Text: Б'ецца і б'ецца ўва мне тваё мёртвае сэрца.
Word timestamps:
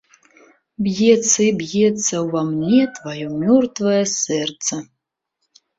Б'ецца 0.85 1.39
і 1.49 1.51
б'ецца 1.61 2.15
ўва 2.25 2.41
мне 2.51 2.81
тваё 2.97 3.27
мёртвае 3.45 4.03
сэрца. 4.19 4.75